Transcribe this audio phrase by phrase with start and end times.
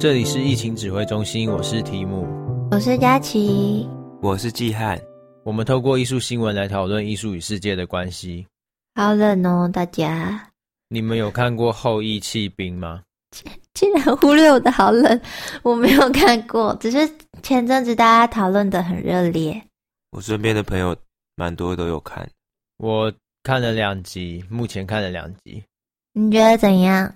[0.00, 2.24] 这里是疫情指挥中心，我是提姆，
[2.70, 3.84] 我是佳琪，
[4.22, 4.96] 我是季汉。
[5.42, 8.46] 我们透过艺术新闻来讨论艺术与世界的关系。
[8.94, 10.50] 好冷哦，大家。
[10.88, 13.02] 你们有看过《后羿弃兵》吗？
[13.74, 15.20] 竟然忽略我的好冷，
[15.64, 16.98] 我没有看过，只是
[17.42, 19.60] 前阵子大家讨论的很热烈。
[20.12, 20.96] 我身边的朋友
[21.34, 22.24] 蛮多都有看，
[22.76, 23.12] 我
[23.42, 25.60] 看了两集，目前看了两集。
[26.12, 27.12] 你觉得怎样？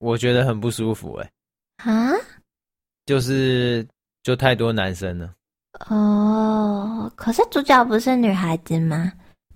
[0.00, 1.30] 我觉得很不舒服，欸，哎，
[1.78, 2.12] 啊，
[3.06, 3.86] 就是
[4.22, 5.34] 就太多男生了。
[5.88, 9.12] 哦，可是主角不是女孩子吗？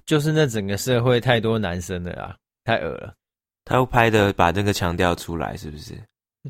[0.06, 3.14] 就是那整个社会太多男生了啊，太恶了。
[3.64, 5.94] 他又拍的把那个强调出来，是不是？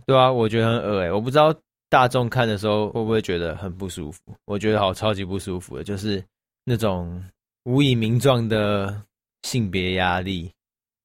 [0.07, 1.55] 对啊，我觉得很恶哎，我不知道
[1.91, 4.21] 大众看的时候会不会觉得很不舒服。
[4.47, 6.23] 我觉得好超级不舒服的，就是
[6.65, 7.23] 那种
[7.65, 9.02] 无以名状的
[9.43, 10.51] 性别压力，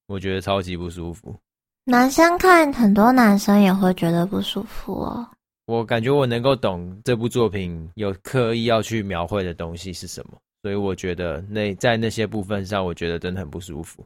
[0.08, 1.36] 我觉得超级不舒服。
[1.89, 5.25] 男生看，很多男生也会觉得不舒服哦。
[5.67, 14.03] 我感觉我能够懂这部作品有刻意要去描绘的东西是什么，所以我觉得那在那些部分上，我觉得真的很不舒服。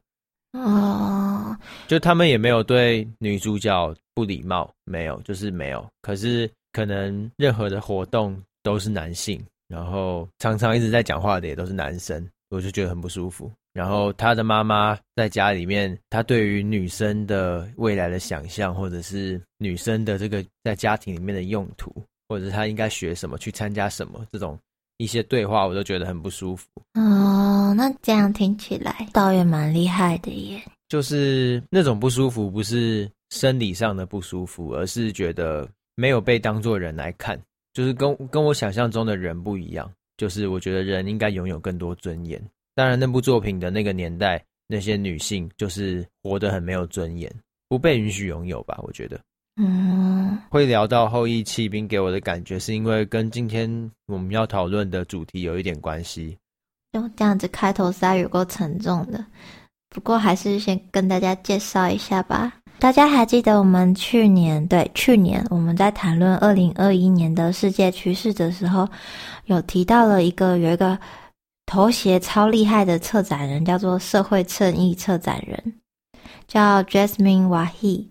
[0.51, 1.57] 哦，
[1.87, 5.83] 就他们也没有对女主角不礼貌，没有，就是没有。
[6.03, 13.51] 可是可能任何的活动都是男性，然后常常一直在讲话的也都是男生，我就觉得很不舒服。
[13.73, 21.89] 然后他的妈妈在家里面，他对于女生的未来的想象，或者是女生的这个在家庭里面的用途，
[22.27, 24.59] 或者是她应该学什么，去参加什么，这种
[24.97, 26.67] 一些对话，我都觉得很不舒服。
[26.95, 30.61] 哦，那这样听起来倒也蛮厉害的耶。
[30.89, 37.39] 就是那种不舒服，不是生理上的不舒服，而是觉得没有被当做人来看，
[37.73, 39.89] 就是跟跟我想象中的人不一样。
[40.17, 42.39] 就是我觉得人应该拥有更多尊严。
[42.81, 47.31] 当然，那部作品的那个年代，那些女性就是活得很没有尊严，
[47.69, 48.75] 不被允许拥有吧？
[48.81, 49.19] 我觉得，
[49.61, 53.69] 嗯，会聊到《后羿弃兵》给我的感觉，是因为跟今天
[54.07, 56.35] 我们要讨论的主题有一点关系。
[56.91, 59.23] 就这样子开头实在有够沉重的，
[59.89, 62.51] 不过还是先跟大家介绍一下吧。
[62.79, 68.89] 大家还记得我们去年，对，去年我们在谈论二零二一年的世界趋势的时候，
[69.45, 70.97] 有提到了一个有一个。
[71.71, 75.73] 头衔超厉害的策展人叫做社会正义策展人，
[76.45, 78.07] 叫 Jasmine Wahi。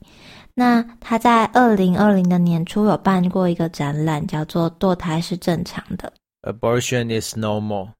[0.54, 6.10] 那他在二零二零的年初有办过一个展览，叫做“堕胎是正常的
[6.40, 7.90] ”（Abortion is normal）。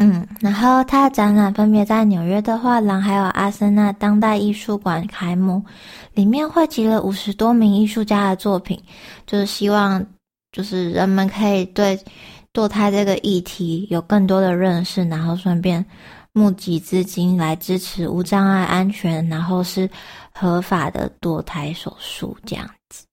[0.00, 5.62] 嗯，然后他的展览分别在纽约的画廊还有阿森纳当代艺术馆开幕，
[6.14, 8.82] 里面汇集了五十多名艺术家的作品，
[9.26, 10.02] 就是希望
[10.50, 12.00] 就是人们可以对。
[12.52, 15.84] 堕胎这个议题有更多的认识，然后顺便
[16.32, 19.88] 募集资金来支持无障碍、安全，然后是
[20.34, 23.04] 合法的堕胎手术这样子。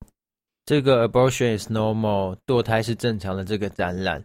[0.66, 3.46] 这个 Abortion is normal，堕胎是正常的。
[3.46, 4.24] 这个展览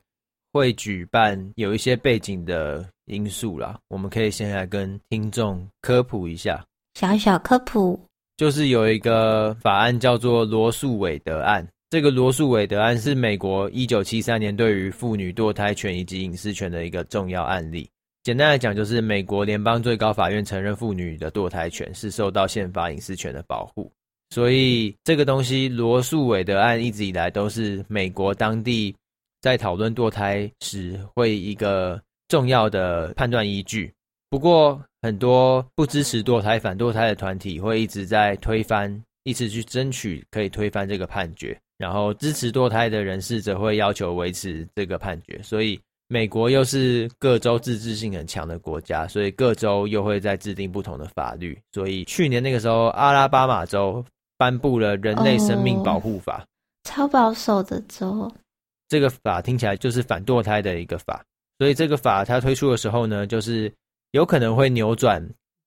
[0.53, 6.65] 会举办有一些背景的因素啦，我们可以先来跟听众科普一下。
[6.95, 8.01] 小小科普，
[8.37, 11.67] 就是有一个法案叫做罗素韦德案。
[11.93, 17.87] 这个罗诉韦德案是美国一九七三年对于妇女堕胎权以及隐私权的一个重要案例。
[18.23, 23.93] 简单来讲，就是美国联邦最高法院承认妇女的堕胎权是受到宪法隐私权的保护。
[24.31, 28.97] 所以，这个东西罗诉韦德案一直以来都是美国当地
[29.43, 33.93] 在讨论堕胎时会一个重要的判断依据。
[34.31, 41.55] 不过，很多不支持堕胎、反堕胎的团体会一直在推翻，一直去争取可以推翻这个判决。
[41.83, 45.77] 然后支持堕胎的人士则会要求维持这个判决，所以
[46.07, 51.59] 美国又是各州自治性很强的国家，所以各州又会在制定不同的法律。
[51.73, 54.05] 所以去年那个时候，阿拉巴马州
[54.39, 56.47] 颁布了人类生命保护法，哦，
[56.85, 58.33] 超保守的州。
[58.89, 61.21] 这个法听起来就是反堕胎的一个法，
[61.59, 63.73] 所以这个法它推出的时候呢，就是
[64.13, 65.21] 有可能会扭转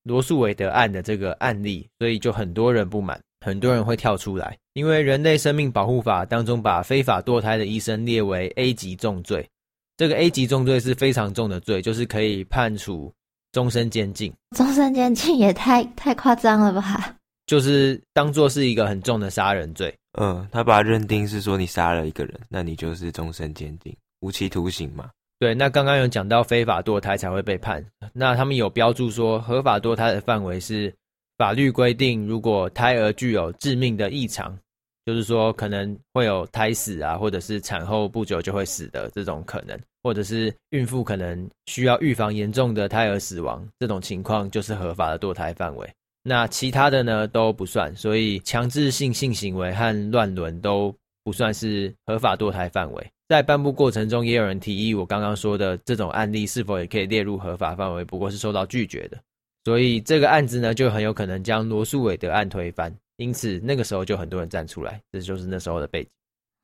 [0.03, 3.19] 罗素韦德案的这个案例，所以就很多人不满。
[3.45, 9.47] 很多人会跳出来，因为《人类生命保护法》当中把非法堕胎的医生列为 A 级重罪。
[9.95, 13.09] 这个 A 级重罪是非常重的罪，就是可以判处
[13.53, 14.33] 终身监禁。
[14.53, 17.15] 终身监禁也太太夸张了吧？
[17.45, 19.95] 就是当做是一个很重的杀人罪。
[20.19, 25.09] 嗯，他把它认定是说你杀了一个人，那你就是终身监禁，无期徒刑嘛。
[25.39, 27.81] 对，那刚刚有讲到非法堕胎才会被判，
[28.11, 30.93] 那他们有标注说合法堕胎的范围是。
[31.37, 34.57] 法律规定，如果胎儿具有致命的异常，
[35.05, 45.87] 就是说可能会有胎死啊，或者是产后不久就会死的这种可能，或者是孕妇可能需要预防严重的胎儿死亡，这种情况就是合法的堕胎范围。
[46.23, 50.91] 那其他的呢都不算，所以强制性性行为和乱伦都
[51.23, 53.07] 不算是合法堕胎范围。
[53.27, 59.17] 在颁布过程中，也有人提议，我刚刚说的这种案例是否也可以列入合法范围，不过是受到拒绝的。
[59.63, 62.91] 所以这个案子呢，就很有可能将罗素韦德案推翻。
[63.17, 66.09] 因此那个时候就很多人站出来，这就是那时候的背景。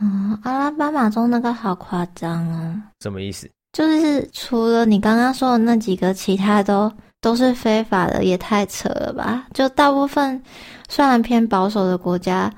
[0.04, 2.82] 嗯，阿拉巴马州那个好夸张哦。
[3.00, 3.50] 什么意思？
[3.74, 9.48] 就是除了你刚刚说的那几个，其他都都是非法的，也太扯了吧？
[9.54, 10.42] 就大部分
[10.90, 12.54] 虽然偏保守的国家，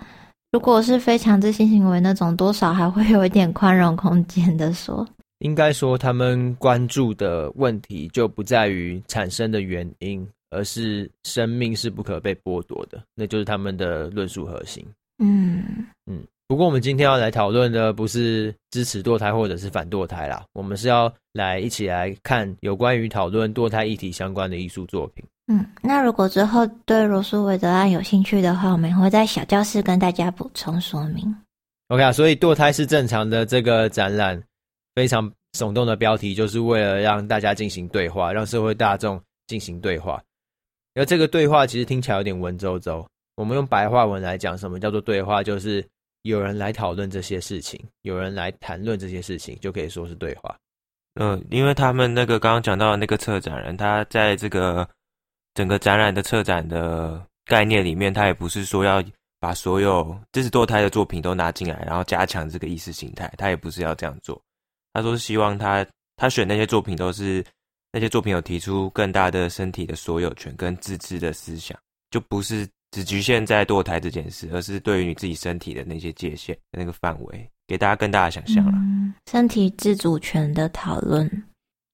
[0.51, 5.07] 如果是非强制性行为那种，多少还会有一点宽容空间的说。
[5.43, 14.85] 应该说，他们关注的问题就不在于产生的原因，而是生命是不可被剥夺的，那就是他们的论述核心。
[15.19, 16.23] 嗯嗯。
[16.45, 25.23] 不过，我们今天要来讨论的不是支持堕胎或者是反堕胎啦，我们是要来一起来看有关于讨论堕胎议题相关的艺术作品。
[25.47, 31.35] 嗯，那如果之后对罗素韦德案有兴趣的话，我们也会在小教室跟大家补充说明。
[31.87, 34.41] OK 啊，所以堕胎是正常的这个展览，
[34.95, 40.21] 非常耸动的标题，就是为了让大家进行对话，让社会大众进行对话。
[40.95, 43.05] 而这个对话其实听起来有点文绉绉，
[43.35, 45.43] 我们用白话文来讲，什么叫做对话？
[45.43, 45.85] 就是。
[46.23, 50.55] 有人来讨论这些事情，有人来谈论这些事情，就可以说是对话。
[51.15, 54.87] 嗯，因为他们那个刚刚讲到的那个策展人，他在这个
[55.53, 59.03] 整个展览的策展的概念里面，他也不是说要
[59.37, 64.41] 把所有支持堕胎的作品都拿进来，然后加强这个意识形态，他也不是要这样做。
[64.93, 65.85] 他说希望他
[66.15, 67.43] 他选那些作品都是
[67.91, 71.77] 那些作品有提出更大的身体的所有权跟自治的思想，
[72.09, 72.67] 就不是。
[72.95, 78.71] 只局限在堕胎这件事，而是对于你自己身体的那些界限、那个范围，给大家更大的想象了。
[78.75, 81.27] 嗯，身体自主权的讨论，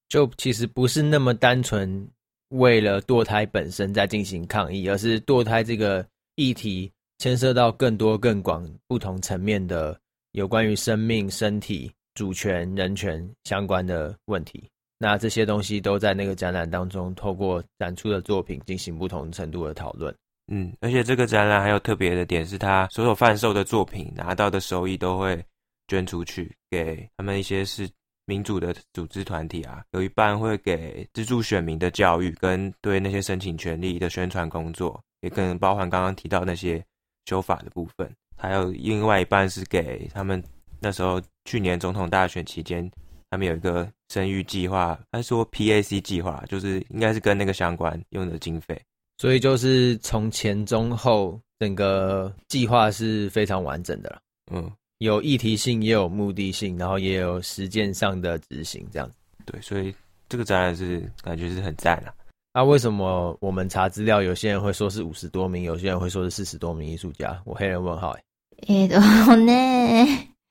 [0.10, 2.06] 就其实不是那么单纯
[2.50, 6.06] 为了堕胎本身在进行抗议，而是堕胎这个
[6.36, 9.98] 议题牵涉到更多更广、不同层面的
[10.34, 14.70] 有关于生命、身体主权、人权相关的问题。
[14.98, 20.14] 那这些东西都在那个展览当中，透过展出的作品进行不同程度的讨论。
[20.52, 25.42] 嗯，而且这个展览还有特别的点，是他所有贩售的作品拿到的收益都会
[25.88, 27.90] 捐出去给他们一些是
[28.26, 36.84] 民主的组织团体啊，有一半会给资助选民的教育跟对那些申请权利的宣传工作，也可能包含刚刚提到那些
[37.28, 40.44] 修法的部分，还有另外一半是给他们
[40.80, 42.90] 那时候去年总统大选期间，
[43.30, 48.80] 他们有一个生育计划，他说 PAC 计划，就是应该是跟那个相关用的经费。
[49.18, 54.20] 所以就是从前中后，整个计划是非常完整的了。
[54.52, 59.16] 嗯，有议题性，也有目的性，然后也有实践上的执行，这样子。
[59.46, 59.94] 对，所以
[60.30, 62.14] 这个展览是感觉是很赞的。
[62.54, 67.40] 那、啊、为什么我们查资料，有些人会说是五十多名，有些人会说是四十多名艺术家？
[67.46, 68.24] 我黑人问号、欸。
[68.68, 69.00] 哎，都
[69.36, 69.54] 呢？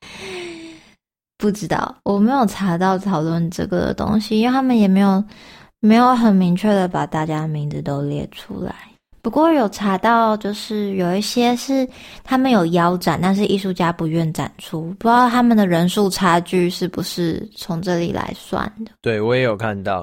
[1.37, 5.23] 不知道，我没有查到讨论这个的东西，因为他们也没有。
[5.81, 8.75] 没有很明确的把大家的名字都列出来，
[9.21, 11.87] 不过有查到，就是有一些是
[12.21, 18.91] 他们有腰斩，但是艺术家不愿展出，不知道他们的人数差距是不是从这里来算的。
[19.01, 20.01] 对，我也有看到，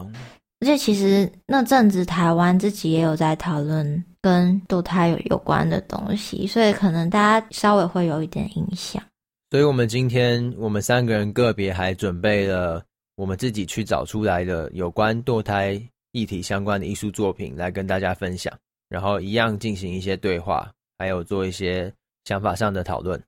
[0.60, 9.02] 而且其实那阵子台湾自己也有在讨论跟堕胎有有关的东西，所以可能大家稍微会有一点影响。
[9.50, 12.84] 所以我们今天我们三个人个别还准备了。
[13.14, 15.80] 我们自己去找出来的有关堕胎
[16.12, 18.52] 议题相关的艺术作品来跟大家分享，
[18.90, 21.90] 然后一样进行一些对话，还有做一些
[22.26, 23.18] 想法上的讨论。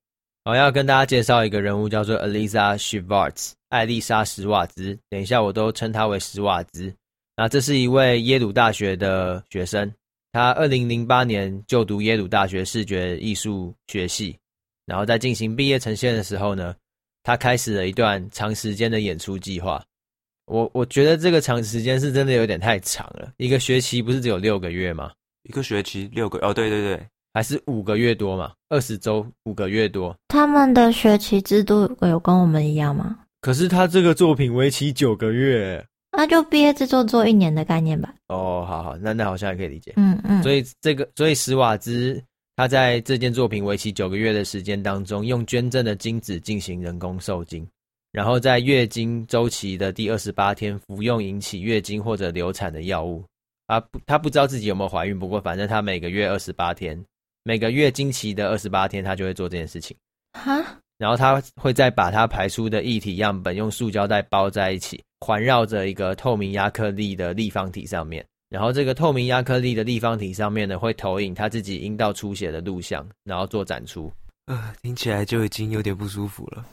[0.45, 4.99] 我要跟大家介绍一个人物，叫做 Aliza Schwartz，艾丽莎·史瓦兹。
[5.09, 6.95] 等一下，我都称她为史瓦兹。
[7.35, 9.91] 那这是一位耶鲁大学的学生，
[10.33, 14.37] 他二零零八年就读耶鲁大学视觉艺术学系，
[14.89, 16.75] 然后在进行毕业呈现的时候呢，
[17.23, 19.85] 他开始了一段长时间的演出计划，
[20.47, 23.31] 我我觉得这个长时间是真的有点太长了。
[23.37, 25.13] 一个学期不是只有六个月吗？
[25.43, 28.53] 一个学期六个哦，对对对，还是五个月多嘛？
[28.71, 30.17] 二十周五个月多。
[30.29, 33.19] 他们的学期制度有跟我们一样吗？
[33.43, 38.15] 可是他这个作品为期九个月，那就毕业制作做一年的概念吧。
[38.29, 39.93] 哦，好好，那那好像也可以理解。
[39.97, 42.25] 嗯嗯，所以这个，所以史瓦兹。
[42.59, 47.65] 他在这件作品为期九个月的时间当中，用捐赠的精子进行人工受精，
[48.11, 53.25] 然后在月经周期的第二十八天服用引起月经或者流产的药物。
[53.69, 57.01] 啊，不，他不知道自己有没有怀孕，不过反正他每个月二十八天，
[57.45, 59.97] 每个月经期的二十八天，他就会做这件事情。
[60.33, 68.27] 哈，然后他会再把他排出的液体样本用塑胶袋包在一起，环绕着一个透明亚克力的立方体上面。
[68.49, 74.11] 然后这个透明亚克力的立方体上面呢，会投影他自己阴道出血的录像，然后做展出。
[74.47, 76.65] 呃，听起来就已经有点不舒服了。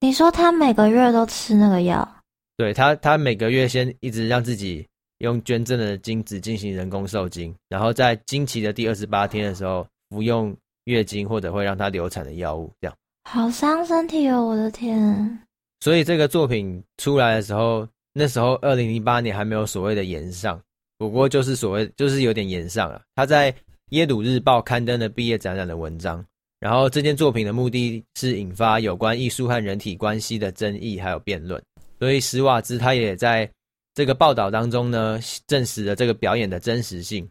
[0.00, 2.08] 你说他每个月都吃那个药？
[2.56, 4.86] 对他，他每个月先一直让自己
[5.18, 12.96] 用捐赠的精子进行人工受精，然后在经期的第二十八天的时候服用月经或者会让他流产的药物，这样。
[13.28, 15.38] 好伤身体哦，我的天！
[15.80, 20.58] 所以这个作品出来的时候，那时候二零零八年还没有所谓的延上，
[20.98, 23.00] 不过就是所谓就是有点炎上了。
[23.14, 23.54] 他在
[23.90, 26.22] 耶鲁日报刊登了毕业展览的文章，
[26.60, 31.62] 然后这件作品的目的是引发有关艺术和人体关系的争议还有辩论。
[31.98, 33.48] 所以史瓦兹他也在
[33.94, 37.28] 这个报道当中呢，证实了这个表演的真实性，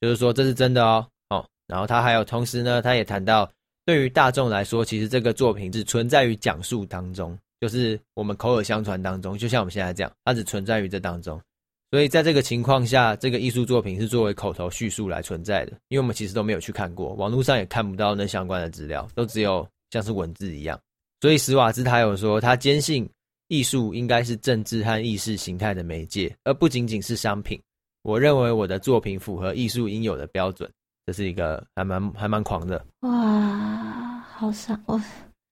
[0.00, 1.46] 就是说这是真的哦哦。
[1.66, 3.50] 然后他还有同时呢，他也谈到，
[3.86, 11.40] 对于大众来说，其实这个作品只存在于讲述当中，就是我们口耳相传当中，就像我们现在这样，它只存在于这当中。
[11.90, 20.78] 所以在这个情况下，这个艺术作品是作为口头叙述来存在的，因为我们其实都没有去看过，网络上也看不到那相关的资料，都只有像是文字一样。
[21.20, 23.08] 所以史瓦兹他有说，他坚信。
[23.52, 27.60] 艺术应该是政治和意识形态的媒介，而不仅仅是商品。
[28.02, 30.70] 我认为我的作品符合艺术应有的标准，
[31.04, 32.86] 这是一个还蛮还蛮狂的。
[33.00, 35.02] 哇，好傻哦。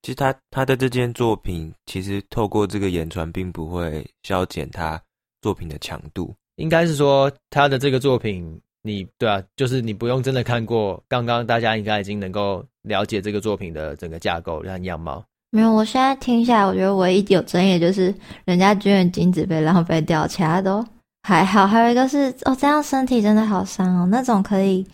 [0.02, 5.02] 其实他他的这件作品，其实透过这个言传，并不会消减他
[5.40, 6.34] 作品的强度。
[6.56, 15.22] 应该是说他的这个作品，你对啊，就是你不用真的看过，刚刚大家应该已经能够了解这个作品的整个架构和样貌。
[15.50, 18.14] 没有，我现在听下来，我觉得唯一有争议就是
[18.44, 20.84] 人家捐的精子被浪费掉，其他都
[21.22, 21.66] 还好。
[21.66, 24.06] 还有一个是哦，这样身体真的好伤哦。
[24.10, 24.86] 那种可以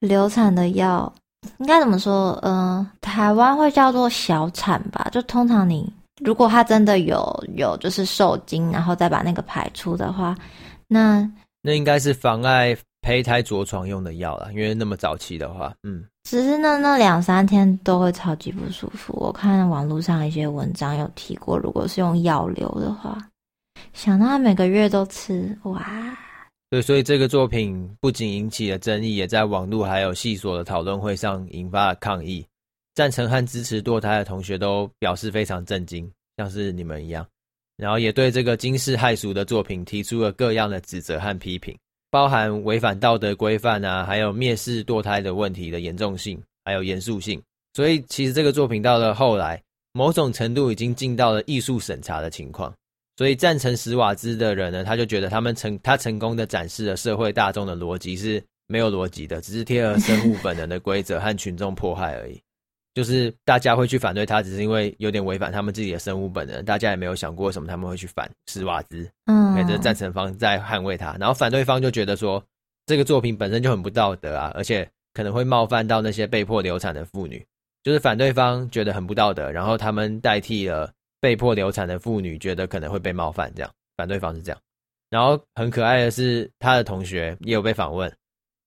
[0.00, 1.12] 流产的药，
[1.58, 2.32] 应该怎么说？
[2.42, 5.08] 嗯、呃，台湾会叫做小产吧？
[5.12, 5.92] 就通常你
[6.22, 10.36] 如果他真的有有就是受精，然后再把那个排出的话，
[10.88, 11.30] 那
[11.62, 16.04] 那应该是妨碍胚胎着床用的药了，因为那么早期的话，嗯。
[16.24, 19.16] 只是那那两三天都会超级不舒服。
[19.16, 23.16] 我看网络上一些文章有提过，如果是用药流的话，
[23.92, 25.86] 想到他每个月都吃，哇！
[26.68, 32.44] 对，所以这个作品不仅引起了争议，也在网络还有系所的讨论会上引发了抗议。
[32.96, 37.24] 赞成和支持堕胎的同学都表示非常震惊，像是你们一样，
[37.76, 41.76] 然后也对这个惊世骇俗的作品提出了各样的指责和批评。
[42.10, 47.42] 包含违反道德规范啊，还有蔑视堕胎的问题的严重性，还有严肃性。
[47.74, 49.62] 所以，其实这个作品到了后来，
[49.92, 52.72] 某种程度已经进到了艺术审查的情况。
[53.18, 62.40] 所以，赞成史瓦兹的人呢，他就觉得他们成他成功的展示了社会大众的逻辑是没有逻辑的，只是贴合生物本能的规则和群众迫害而已。
[62.96, 66.64] 就是大家会去反对他，只是因为有点违反他们自己的生物本能。
[66.64, 72.42] 大家也没有想过什么他们会去反施瓦兹，嗯，这赞成方在捍卫他，然后反对方就觉得说
[72.86, 77.44] 这个作品本身就很不道德啊，而且可能会冒犯到那些被迫流产的妇女。
[77.82, 84.58] 就是反对方觉得很不道德，然后他们代替了被迫流产的妇女，觉得可能会被冒犯，这样反对方是这样。
[85.10, 88.10] 然后很可爱的是，他的同学也有被访问，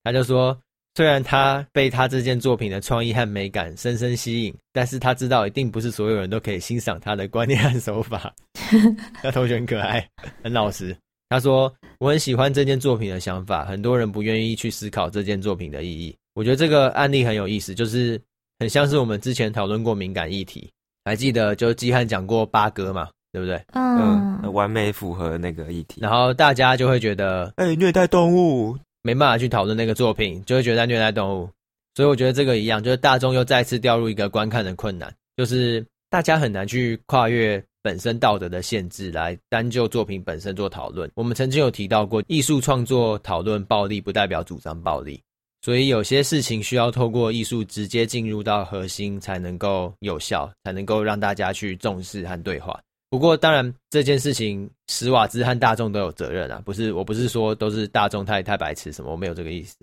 [0.04, 0.56] 他就说。
[1.00, 8.34] 虽然他被他这件作品的创意和美感深深吸引，但是他知道一定不是所有人都可以欣赏他的观念和手法。
[9.24, 10.06] 他同学很可爱，
[10.44, 10.94] 很老实。
[11.30, 16.14] 他说：“我很喜欢这件作品的想法，很多人不愿意去思考这件作品的意义。
[16.34, 18.22] 我觉得这个案例很有意思，就是
[18.60, 20.70] 很像是我们之前讨论过敏感议题，
[21.06, 23.56] 还记得就基汉讲过八哥嘛，对不对？
[23.72, 26.02] 嗯，嗯，完美符合那个议题。
[26.02, 31.50] 然后大家就会觉得，哎、欸，虐待动物。”没办法去讨论那个作品，就会觉得在虐待动物，
[31.96, 41.10] 所以我觉得这个一样，就是大众又再次掉入一个观看的困难，就是大家很难去跨越本身道德的限制来单就作品本身做讨论。
[41.16, 45.22] 我们曾经有提到过，艺术创作讨论暴力不代表主张暴力，
[45.62, 52.78] 所以有些事情需要透过艺术直接进入到核心才能够有效，才能够让大家去重视和对话。
[53.10, 56.62] 不过，当然这件事情，史瓦兹和大众都有责任啊！
[56.64, 59.76] 不是，我不是说都是大众太太白痴什么，我没有这个意思。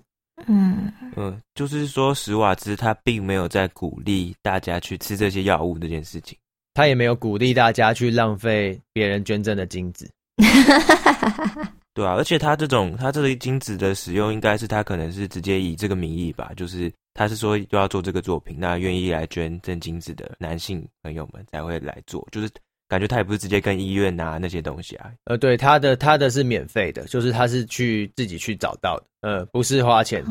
[0.47, 6.37] 嗯嗯，就是说史瓦兹他并没有在鼓励大家去吃这些药物这件事情，
[6.73, 10.09] 他也没有鼓励大家去浪费别人捐赠的精子。
[11.93, 22.49] 对啊，而且他这种他这个精子的使用，应该是他可能是直接以这个名义吧，就是他是说就要做这个作品，那愿意来捐赠精子的男性朋友们才会来做，就是。
[22.87, 30.23] 感觉他也不是直接跟医院拿那些东西啊，呃，对，他的他的是免费的，就是他是去自己去找到的，呃，不是花钱，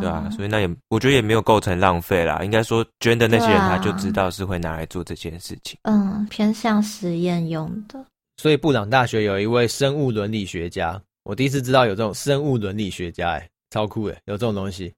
[0.00, 8.04] 对啊，所以那也我觉得也没有构成浪费啦，应该说捐的那些人他就知道是会拿来做这件事情，嗯，偏向实验用的。
[8.36, 14.92] 所以布朗大学有一位生物伦理学家，我第一次知道有这种生物伦理学家，哎，超酷哎，有这种东西。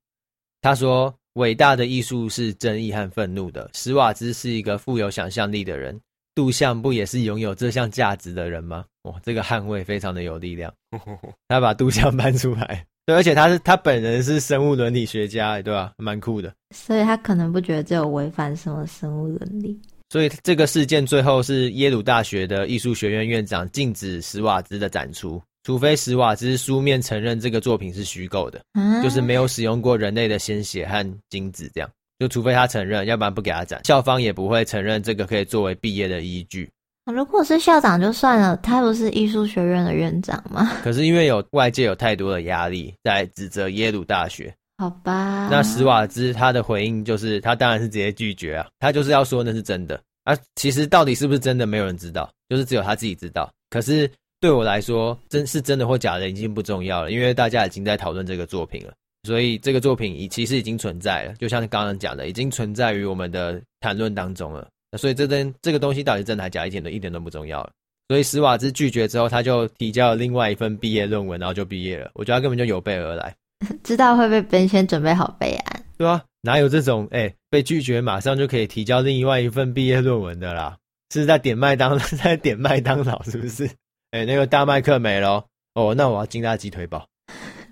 [0.62, 3.68] 他说：“伟大的艺术是正义和愤怒的。
[3.74, 6.00] 史瓦兹是一个富有想象力的人，
[6.34, 8.84] 杜象不也是拥有这项价值的人吗？
[9.02, 10.72] 哇，这个捍卫非常的有力量。
[11.48, 15.92] 他把杜象搬出来，对，而且他是他本人是生物伦理学家，对吧？
[15.98, 16.52] 蛮酷的。
[16.74, 19.78] 所以他可能不觉得这有违反什么生物伦理。
[20.10, 25.40] 所以这个事件最后是耶鲁大学的艺术学院院长禁止史瓦兹的展出。
[25.64, 31.90] 除非史瓦兹书面承认这个作品是虚构的，嗯，就是没有使用过人类的鲜血和精子，这样
[32.24, 33.78] 就除非他承认，要不然不给他展。
[33.84, 36.70] 校方也不会承认这个可以作为毕业的依据。
[37.12, 40.72] 如果是校长就算了，他不是艺术学院的院长吗？
[40.82, 45.48] 可是因为有外界有太多的压力在指责耶鲁大学，好吧？
[45.50, 50.34] 那史瓦兹他的回应就是，他当然是直接拒绝啊，他就是要说那是真的啊。
[50.54, 53.52] 其实到底是不是真的，没有人知道，就是只有他自己知道。
[53.68, 54.10] 可是。
[54.40, 58.92] 对我来说，真是真的或假的已经不重要了，因为大家已经在讨论这个作品了，
[59.24, 64.68] 所以这个作品已其实已经存在了，就像刚刚讲的，已经存在于我们的谈论当中了。
[64.96, 67.70] 所以这真这个东西到底真的还假，一点都一点都不重要了。
[68.08, 72.10] 所以史瓦兹拒绝之后，他就提交了另外一份毕业论文，然后就毕业了。
[72.14, 73.34] 我觉得他根本就有备而来，
[73.82, 80.76] 知道会被别先准备好备案，对啊，哪有这种哎被拒绝马上就可以提交另外一份毕业论文的啦？
[81.10, 83.64] 是在点麦当劳， 在点麦当劳是不是？
[84.10, 87.06] 哎、欸，那个大麦克没了哦，那我要金大鸡腿堡，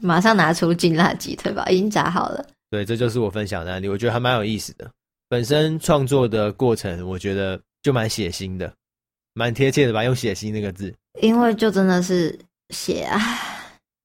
[0.03, 2.45] 马上拿出劲辣鸡腿堡，已经炸好了。
[2.71, 4.91] 对，这就是我分享的案例，我觉得还蛮有意思的。
[5.29, 8.73] 本身创作的过程，我觉得就蛮血腥的，
[9.33, 12.39] 蛮贴切的吧，用血腥那个字，因为就真的是
[12.71, 13.21] 血啊。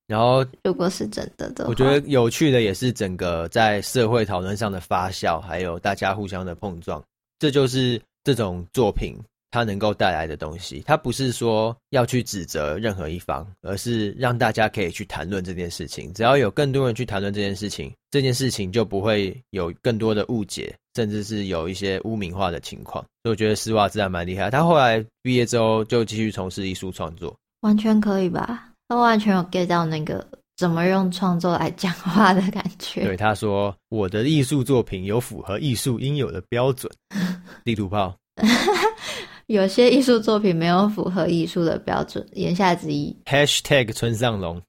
[0.06, 7.04] 然后，如果是真的的，我觉得有趣的也是整个在社会讨论上的发酵，还有大家互相的碰撞，
[7.40, 9.18] 这就是这种作品。
[9.50, 16.14] 它能够带来的东西，它不是说要去指责任何一方，而是让大家可以去谈论这件事情。
[16.14, 23.04] 只要有更多人去谈论这件事情，这件事情就不会有更多的误解，甚至是有一些污名化的情况。
[23.24, 24.50] 所以我觉得史瓦兹还蛮厉害。
[24.52, 28.70] 他后来毕业之后就继续从事艺术创作，完全可以吧？
[28.90, 30.26] 他完全有 get 到那个
[30.58, 33.04] 怎么用创作来讲话的感觉。
[33.04, 36.92] 对，他说：“我的艺术作品有符合艺术应有的标准。”
[37.64, 38.16] 地图炮。
[39.48, 43.18] 有些艺术作品没有符合艺术的标准，言下之意。
[43.26, 44.62] #hashtag 村上隆。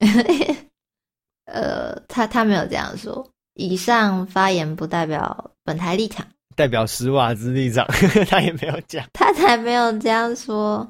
[1.46, 3.28] 呃，他他没有这样说。
[3.54, 7.84] 以上发言不代表本台立场，代表史瓦兹立场，
[8.30, 10.88] 他也没有讲，他才没有这样说。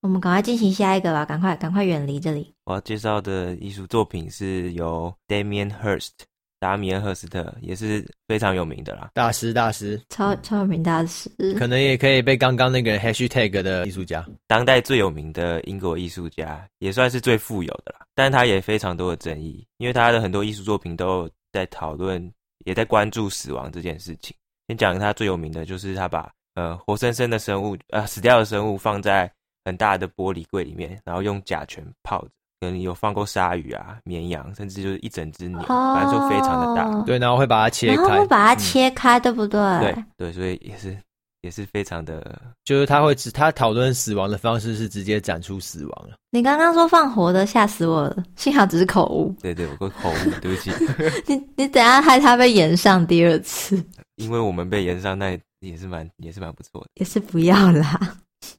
[0.00, 2.54] 我们赶快进行下一个吧，赶快赶快远离这里。
[2.66, 6.12] 我要介绍的艺术作品是由 Damien Hirst。
[6.60, 18.04] 达米恩·赫斯特也是非常有名的啦，大师大师，超超有名大师，可能也可以被刚刚那个 hashtag 的艺术家，当代最有名的英国艺术家，也算是最富有的啦。
[18.14, 22.32] 但他也非常多的争议，因为他的很多艺术作品都在讨论，
[22.64, 24.36] 也在关注死亡这件事情。
[24.66, 29.30] 先讲他最有名的就是他把呃活生生的生物，呃死掉的生物放在
[29.64, 32.30] 很大的玻璃柜里面，然后用甲醛泡着。
[32.60, 37.02] 可能有放过鲨鱼啊、绵羊，甚至就是一整只牛，反正就非常的大。
[37.02, 39.60] 对，然后会把它切开，然后会把它切开，嗯、对不对？
[39.80, 40.96] 对对，所以也是
[41.42, 46.16] 也是非常的，就是他会他讨论死亡的方式是直接展出死亡了。
[46.30, 49.32] 你刚刚说放活的，吓死我了，幸好只是口误。
[49.40, 50.72] 对对，我个口误，对不起。
[51.26, 53.82] 你你等下害他被延上第二次，
[54.16, 57.98] 因为我们被延上，那也是蛮也是蛮不错的，也是不要啦。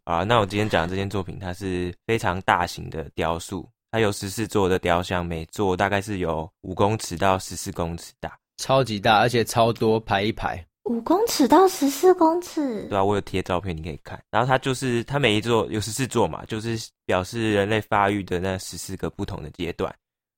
[0.05, 3.67] 啊，那我今天讲的这件作品，它是非常大型的雕塑。
[3.91, 12.87] 它有十四座的雕像，每座大概是有五公尺到十四公尺大，超级大，而且超多排一排，五公尺到十四公尺。
[12.87, 14.21] 对啊，我有贴照片，你可以看。
[14.29, 19.91] 然后它就是它每一座有十四座嘛，就是表示人类发育的那十四个不同的阶段。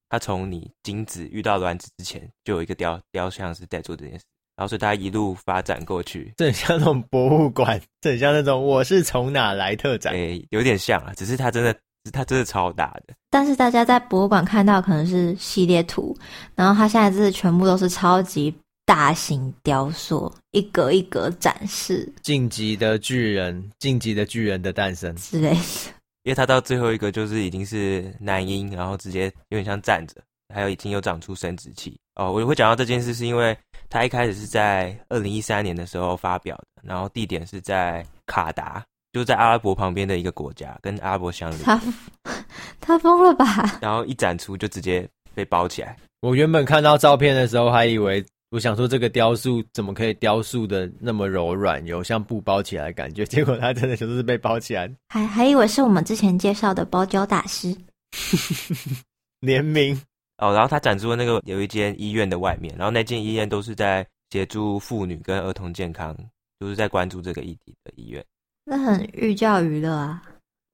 [0.08, 4.24] 它从你精子遇到卵子之前，就有一个雕雕像是在做这件事，
[4.56, 11.76] 然后所以它一路发展过去，这很像那种博物馆，这很像那种我是从哪来特展，诶，有点像啊，只是它真的。
[12.10, 16.18] 它真的超大的，但是大家在博物馆看到可能是系列图，
[16.56, 18.54] 然后它现在是全部都是超级
[18.86, 22.12] 大型雕塑，一格一格展示。
[22.24, 25.92] 晋级的巨人，晋级的巨人的诞生之类的。
[26.24, 30.16] 因为它到最后一个就是已经是男婴，然后直接有点像站着，
[30.54, 31.96] 还有已经有长出生殖器。
[32.16, 33.58] 哦，我会讲到这件事，是因为
[33.90, 38.84] 它一开始是在二零一三年的时候发表的，然后地点是在卡达。
[39.14, 41.58] 就在阿拉伯旁边的一个国家，跟阿拉伯相邻。
[41.60, 41.82] 他
[42.80, 43.46] 他疯了吧？
[43.82, 45.98] 然后一展出就直接被包起来。
[46.22, 53.26] 我原本看到照片的时候，还以为我想说这个雕塑怎么可以雕塑的那么柔软，有像布包起来的感觉。
[53.28, 54.90] 结果它真的就是被包起来。
[55.10, 57.76] 还还以为是我们之前介绍的包胶大师
[59.42, 60.00] 联名
[60.38, 60.54] 哦。
[60.54, 66.16] 然后他展出的那个有一间医院的外面，然后那间医院都是在协助妇女跟儿童健康，
[66.60, 68.24] 就是在关注这个议题的医院。
[68.72, 70.24] 那很寓教于乐啊。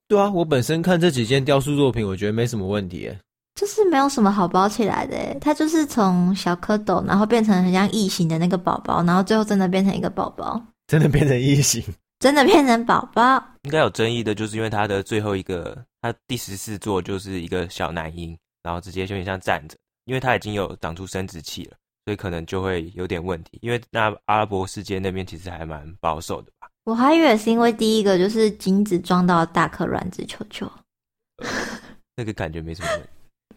[0.08, 3.20] 对啊，我本身看这几件雕塑作品，我觉得没什么问题耶。
[3.56, 11.84] 就是没有什么好包起来的耶，它就是从小蝌蚪，然后变成很像异形的那个宝宝，然后最后真的变成一个宝宝，真的变成异形，
[12.20, 13.44] 真的变成宝宝。
[13.64, 23.58] 应该有争议的，就是因为它的最后一个，它第十四座就是一个小男婴，然后直接有点像站着，因为它已经有长出生殖器了，所以可能就会有点问题。
[23.64, 26.57] 因为那阿拉伯世界那边其实还蛮保守的吧。
[26.88, 30.66] 我还以为是因为第一个就是精子撞到大颗卵子球球，
[31.36, 31.50] 呃，
[32.16, 33.08] 那个感觉没什么问。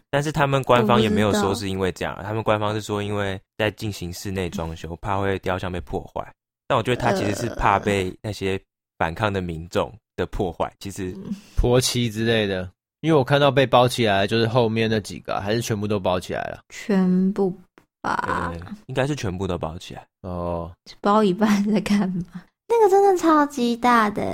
[0.09, 6.29] 但是他们官方也没有说是因为这样，他们官方是说因为在进行室内装修，怕会雕像被破坏。
[6.67, 8.59] 但我觉得他其实是怕被那些
[8.97, 11.15] 反抗的民众的破坏，其实
[11.55, 12.69] 泼漆之类的。
[12.99, 16.59] 因为我看到被包起来，就是后面那几个，还是全部都包起来了？
[16.67, 17.57] 全部
[18.01, 18.53] 吧？
[18.87, 20.05] 应该是全部都包起来。
[20.23, 22.43] 哦，包一半在干嘛？
[22.71, 24.33] 那个真的超级大的，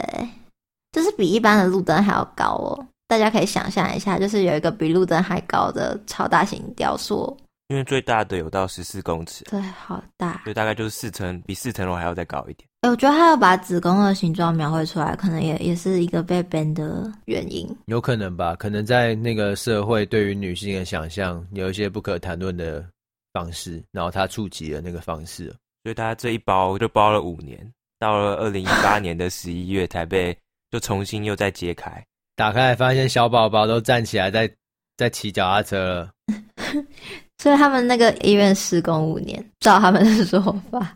[0.92, 2.88] 就是比一般的路灯还要高哦。
[3.08, 7.36] 大家可以想象一下，就是有一个比路灯还高的超大型雕塑，
[7.70, 12.68] 因为最大的有到十四公尺，对，好大，所以大概就是四层，比四层楼还要再高一点。
[12.82, 18.56] 哎，我觉得他要把子宫的形状描绘出来，可能也也是一个被 ban 的原因，有可能吧？
[18.56, 22.86] 可能在那个社会对于女性的想象有一些不可谈论的
[23.34, 25.48] 方式，然后他触及了那个方式，
[25.82, 27.68] 所以他这一包就包了五年，
[28.00, 30.38] 到了二零一八 年的十一月才被
[30.72, 32.04] 就重新又再揭开。
[32.36, 34.50] 打开发现小宝宝都站起来在
[34.96, 36.12] 在骑脚踏车了，
[37.40, 40.40] 所以他们那个医院施工五年，照他们的说
[40.72, 40.96] 法，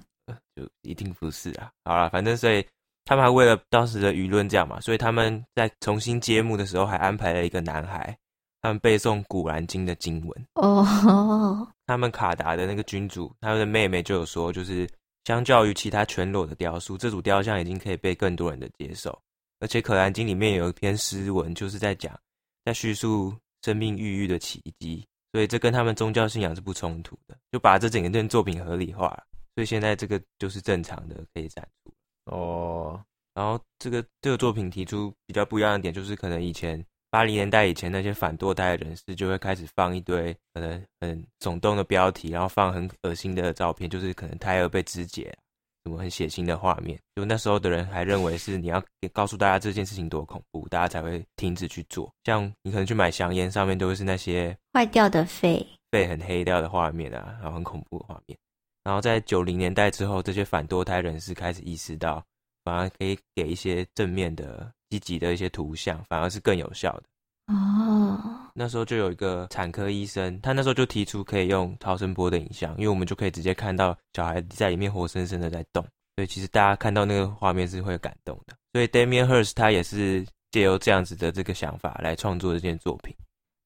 [0.55, 1.71] 就一定不是啊。
[1.85, 2.65] 好了，反正所以
[3.05, 8.15] 他们还为了当时的舆论这样嘛，所以他们在重新揭幕的时候还安排了一个男孩，
[8.61, 10.85] 他们背诵《古兰经》的经文哦。
[11.07, 11.67] Oh.
[11.87, 14.87] 他们卡达的那个君主，他们的妹妹就有说，就是
[15.25, 19.17] 相较于其他全裸的雕塑，这组雕像已经可以被更多人的接受。
[19.59, 22.19] 而且《可兰经》里面有一篇诗文，就是在讲，
[22.65, 23.31] 在叙述
[23.63, 29.23] 生命孕育的奇迹，所以这跟他们宗教信仰是不冲突的，就把这整个件作品合理化了。
[29.53, 31.93] 所以现在这个就是正常的可以展出
[32.25, 32.99] 哦。
[33.33, 45.37] 然后这个这个作品提出比较不一样的点，就是可能以前八零年代以前那些反堕胎的人士就会开始放一堆可能很耸动的标题，然后放很恶心的照片，就是可能胎儿被肢解。
[45.83, 46.95] 什么很血腥的画面？
[47.15, 52.07] 就那时候的人还认为是你要告诉大家这件事情多恐怖，大家才会停止去做。
[52.23, 58.37] 像你可能去买香烟，上面都会是那些坏掉的肺、肺很黑掉的画面啊，然后很恐怖的画面。
[58.83, 62.23] 然后在九零年代之后，这些反堕胎人士开始意识到，
[62.63, 67.03] 反而可以给一些正面的、积极的一些图像，反而是更有效的。
[67.47, 68.19] 哦，
[68.53, 75.81] 那时候就有一个产科医生，他那时候就提出可以用超声波的影像，因为我们就可以直接看到小孩在里面活生生的在动，
[76.15, 78.53] 所以其实大家看到那个画面是会感动的。
[78.73, 83.15] 所以 Damien Hirst 他也是借由这样子的这个想法来创作这件作品。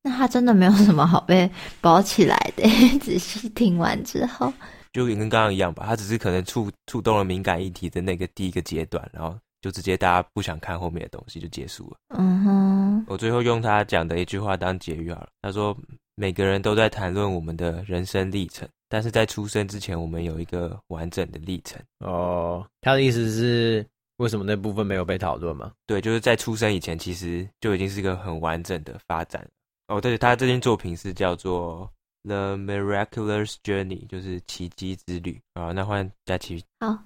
[0.03, 1.49] 那他真的没有什么好被
[1.81, 2.63] 包起来的，
[2.99, 4.53] 仔细听完之后，
[4.93, 9.37] 就跟刚刚一样吧，他只是可能触触动了敏感议题的那个第一个阶段，然后。
[9.65, 11.97] 就直接大家不想看后面的东西就结束了。
[12.09, 15.27] 嗯哼，我最后用他讲的一句话当结语好了。
[15.41, 15.75] 他说
[16.13, 23.83] ：“每个人都在谈论我们的人生历程，但是在出生之前，我们有一个完整的历程。”哦，他的意思是
[24.17, 25.71] 为什么那部分没有被讨论吗？
[25.87, 29.43] 对，就是在出生以前，其实就已经是一个很完整的发展。
[29.87, 31.91] 哦，对，他这件作品是叫做
[32.29, 35.41] 《The Miraculous Journey》，就是奇迹之旅。
[35.55, 36.63] 啊，那换佳琪。
[36.79, 36.99] 好。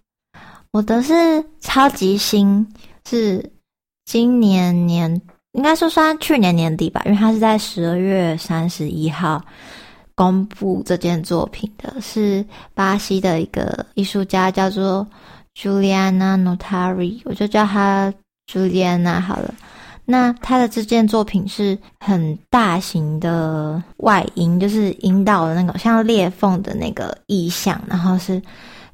[0.71, 1.13] 我的是
[1.59, 2.67] 超级新，
[3.09, 3.43] 是
[4.05, 5.19] 今年年
[5.53, 9.43] 应该说算去年年底吧，因为他是在十二月三十一号
[10.13, 15.07] 公布这件作品的，是巴西的一个艺术家叫做
[15.59, 18.13] Juliana Notari，我就叫他
[18.45, 19.51] Juliana 好了。
[20.05, 28.39] 那他的这件作品是很大型的外阴，就是阴道的那个像裂缝的那个意象，然后是。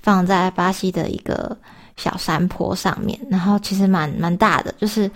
[0.05, 1.57] 放在巴西的一个
[1.97, 5.09] 小山坡上面，然后其实蛮蛮大的，就是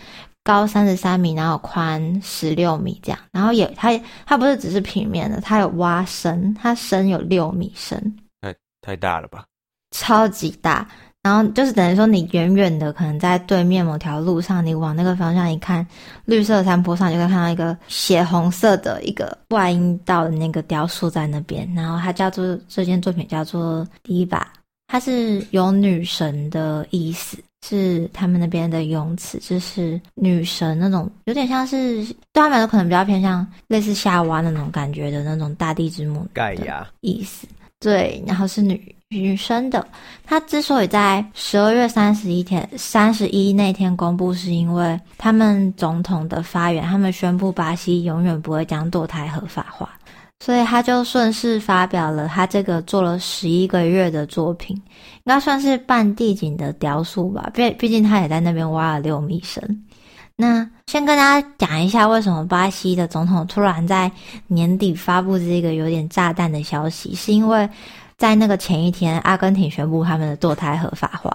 [0.43, 3.91] 高三十三米，然后宽十六米这样，然后也它
[4.25, 9.45] 它不是只是平面的，它有挖深，它深有六米深，太太大了吧？
[9.91, 10.87] 超级大，
[11.21, 15.85] 然后就是等于说你远远的可能在对面某条路上，你往那个方向一看，
[16.25, 24.51] 绿色山坡上就可以看到一个血红色的一个外阴道的那个雕塑在那边，然后它叫做这件作品叫做第一把。
[24.91, 37.45] 它是有女神的意思，是他们那边的用词，就是女神那种，有点像是对他们来说可能比较偏向类似夏娃那种感觉的那种大地之母盖亚意思。
[37.79, 39.87] 对，然后是女女生的。
[40.25, 49.98] 她之所以在十二月三十一天三十一那天公布，是因为他们总统的发言，他们宣布巴西永远不会将堕胎合法化，
[50.39, 57.49] 所以他就顺势发表了他这个做了十一个月的作品，应该算是半地景的雕塑吧。
[57.53, 59.85] 毕毕竟他也在那边挖了六米深。
[60.37, 64.09] 那先跟大家讲一下，为什么巴西的总统突然在
[64.47, 67.13] 年底发布这个有点炸弹的消息？
[67.13, 67.69] 是因为
[68.17, 71.29] 在那个前一天，阿根廷宣布他们的堕胎合法化，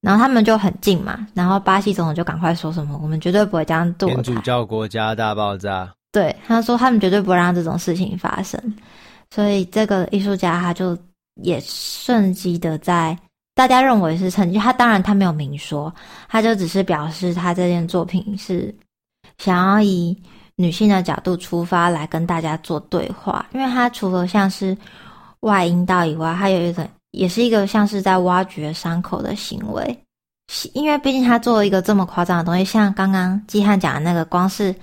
[0.00, 5.92] 然后他们就很近嘛，然后巴西总统就赶快说什么：“我们绝对不会这样堕胎。”天主教国家大爆炸。
[6.16, 8.58] 对，他说他们绝对不会让这种事情发生，
[9.30, 10.96] 所以这个艺术家他就
[11.42, 13.14] 也顺机的在。
[13.54, 15.94] 大家认为是成绩，他当然他没有明说，
[16.26, 18.74] 他就只是表示他这件作品是
[19.36, 20.16] 想要以
[20.54, 24.74] 女性的角度出发来跟大家做对话，因为他除了像是
[25.40, 29.98] 外阴道以外，他有一个也是一个像是在挖掘伤口的行为，
[30.72, 34.74] 因为毕竟他做了一个这么夸张的东西，像刚刚季汉讲的那个，光是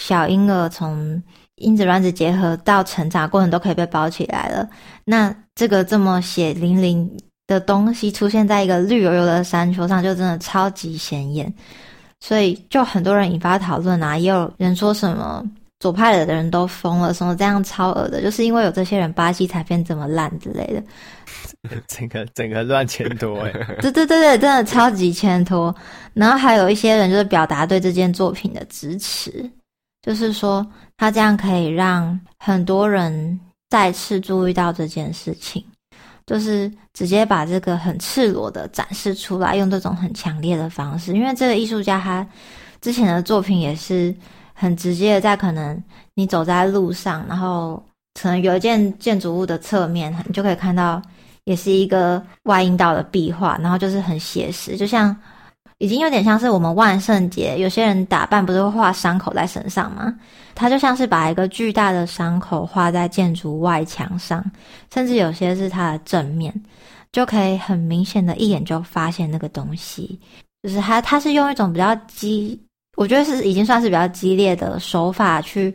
[0.00, 1.22] 小婴儿从
[1.54, 4.68] 因子卵子结合到成长过程都可以被包起来了，
[5.04, 7.08] 那这个这么血淋淋。
[7.50, 11.52] 的东西出现在一个绿油油的山丘上，就真的超级显眼，
[12.20, 15.44] 所以就很多人引发讨论啊，也有人说什么
[15.80, 20.80] 左派的人都疯了，什么这样超恶的，就是因为有这些人，巴西才变这么烂之类的，
[21.88, 25.74] 整 个整个乱牵拖哎，对对对对，真的超级牵拖。
[26.14, 29.50] 然后还有一些人就是表达对这件作品的支持，
[30.02, 35.64] 就是说他这样可以让很多人再次注意到这件事情。
[36.26, 42.24] 就是直接把这个很赤裸的展示出来，用这种很强烈的方式，因为这个艺术家他
[42.80, 44.14] 之前的作品也是
[44.54, 45.82] 很直接的，在可能
[46.14, 47.82] 你走在路上，然后
[48.14, 51.02] 可能有一件建筑物的侧面，你就可以看到，
[51.46, 55.16] 也是一个外阴道的壁画，然后就是很写实，就像。
[55.80, 60.14] 已经有点像是我们万圣节，有些人打扮不是会画伤口在身上吗？
[60.54, 64.44] 他就像是把一个巨大的伤口画在建筑外墙上，
[64.92, 66.54] 甚至有些是它的正面，
[67.12, 70.20] 就可以很明显的一眼就发现那个东西。
[70.62, 72.60] 就是他，他是用一种比较激，
[72.98, 75.74] 我觉得是已经算是比较激烈的手法去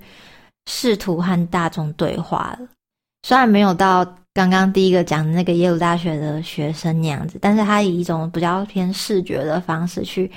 [0.67, 2.67] 试图和大众对话了，
[3.23, 4.07] 虽然没有到。
[4.36, 10.30] 刚刚第一个讲的那个耶鲁大学的学生那样子，但是他以一种比较偏视觉的方式去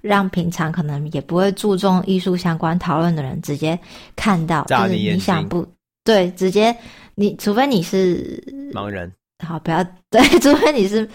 [0.00, 3.78] 让平常可能也不会注重艺术相关讨论的人直接
[4.16, 5.66] 看到，你就是你想不
[6.02, 6.74] 对，直接
[7.14, 9.12] 你除非你是盲人，
[9.46, 11.06] 好不要 对，除非你是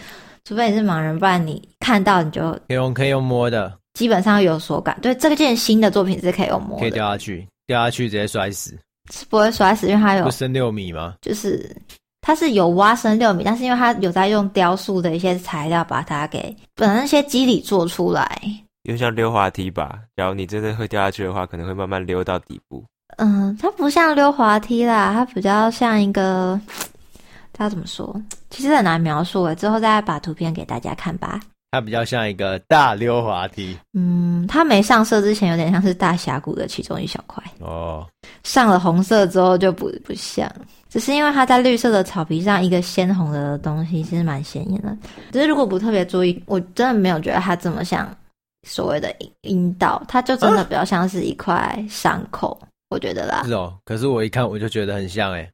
[0.46, 4.96] 除非你是盲人，不然你看到你就可以用可以用摸的，基本上有所感。
[5.02, 8.78] 对，这件新的作品是可以用摸的，可以掉下去，掉下去直接摔死，
[9.12, 11.16] 是不会摔死，因为它有不深六米吗？
[11.20, 11.76] 就是。
[12.28, 18.30] 它是有挖深六米，但是因为它有在用雕塑的一些材料把它给本来那些肌理做出来，
[18.84, 19.98] 有点像溜滑梯吧。
[20.14, 22.84] 然后你真的会掉下去的话，可能会慢慢溜到底部。
[23.16, 26.60] 嗯，它不像溜滑梯啦，它比较像一个，
[27.54, 28.22] 它怎么说？
[28.50, 31.40] 其实很难描述诶，之后再把图片给大家看吧。
[31.72, 33.78] 它比较像一个大溜滑梯。
[33.94, 38.06] 嗯，它没上色之前有点像是大峡谷的其中一小块哦，
[38.44, 40.52] 上了红色之后就不不像。
[40.98, 44.98] 只是因为它在绿色的草皮上，一个鲜红的东西其实蛮显眼的。
[45.32, 48.10] 只是如果不特别注意，我真的没有觉得它这么像
[48.68, 53.44] 所谓的阴道，它就真的比较像是一块伤口，啊、我觉得啦。
[53.46, 55.48] 是哦，可是我一看我就觉得很像哎。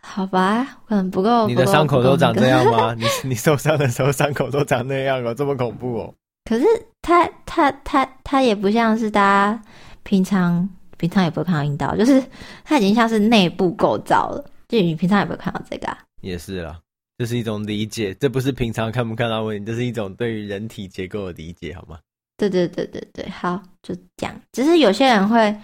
[0.00, 1.48] 好吧，可能不够。
[1.48, 2.94] 你的伤口都长这样吗？
[2.96, 6.14] 你你受伤的时候伤口都长那样哦，这么恐怖哦。
[6.48, 6.64] 可是
[7.02, 9.60] 它它它它也不像是大家
[10.04, 12.22] 平常平常也不会看到阴道，就是
[12.64, 14.44] 它已经像是内部构造了。
[14.68, 15.98] 就你平常有没有看到这个啊？
[16.22, 16.80] 也是啦，
[17.18, 21.98] 这是一种理解，这不是平常看不看到问题，这是一种对于人体结构的理解，好吗？
[22.36, 24.40] 对对对对对，好，就这样。
[24.52, 25.54] 只是有些人会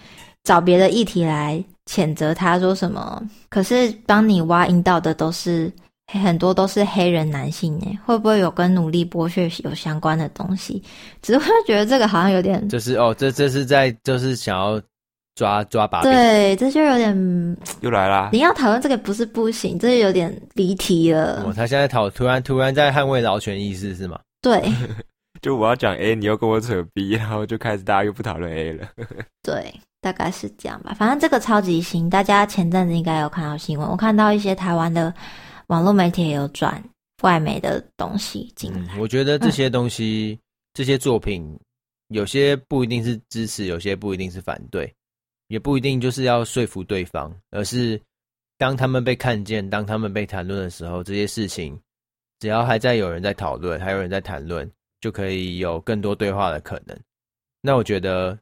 [0.45, 3.23] 找别的议题来谴责他，说什么？
[3.49, 5.73] 可是帮你挖阴道的都是
[6.07, 10.83] 很多都是黑人男性呢，会不会有跟努力剥削有相关的东西？
[11.23, 14.81] 只是会觉得这个好像有点，就是哦，这这是在就是想要。
[15.35, 18.31] 抓抓把柄，对，这就有点又来啦。
[18.33, 21.43] 你要讨论这个不是不行，这就有点离题了。
[21.45, 24.21] 哦，他现在讨突然突然在捍卫劳权意识是吗？
[24.43, 24.63] 对，
[25.41, 28.89] 就我要讲 A，你又跟我扯 B，然后就开始大家又不讨论 A 了。
[29.43, 30.95] 对，大概是这样吧。
[30.99, 35.13] 反正这个超级新，大家前阵子应该有看到新闻，我看到一些台湾的
[35.69, 36.83] 网络媒体也有转
[37.23, 38.95] 外媒的东西进来。
[38.95, 40.41] 嗯，我觉得这些东西、嗯、
[40.75, 41.59] 这些作品，
[42.09, 44.93] 有些不一定是支持，有些不一定是反对。
[45.51, 48.01] 也不一定就是要说服对方，而是
[48.57, 51.77] 当他们被看见，当他们被谈论的时候，这些事情
[52.39, 56.97] 只要还在有人在讨论，还有人在谈论，就可以有更多对话的可能。
[57.61, 58.39] 那我觉得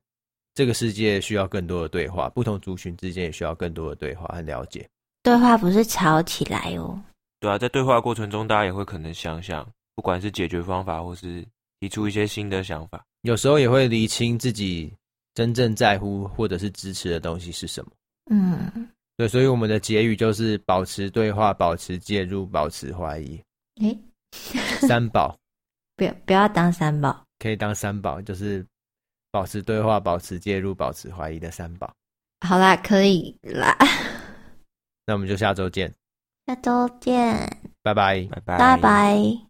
[0.53, 4.87] 这个世界需要更多的对话，不同族群之间也需要更多的对话和了解。
[5.23, 7.03] 对话不是吵起来哦。
[7.40, 11.42] 对啊，在对话过程中，大家也会可能想想，不管是解决方法，或是
[11.81, 13.03] 提出一些新的想法。
[13.23, 14.92] 有时候也会厘清自己
[15.38, 17.92] 真正在乎或者是支持的东西是什么。
[18.29, 23.40] 嗯，对，所以我们的结语就是保持对话，保持介入，保持怀疑。
[23.81, 23.96] 诶，
[24.83, 25.38] 三宝，
[25.94, 28.66] 不要不要当三宝，可以当三宝，就是
[29.31, 31.88] 保持对话，保持介入，保持怀疑的三宝。
[32.44, 33.79] 好啦，可以啦。
[35.07, 35.94] 那我们就下周见。
[36.48, 37.37] 下周见，
[37.85, 39.38] 拜拜，拜拜拜拜。